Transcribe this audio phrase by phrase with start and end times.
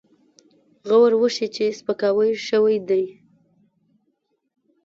[0.89, 3.03] غور وشي چې سپکاوی شوی دی.